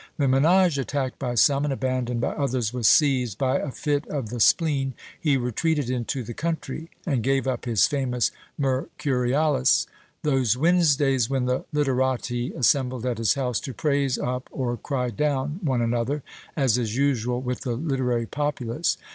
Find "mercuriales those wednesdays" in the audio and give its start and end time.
8.59-11.29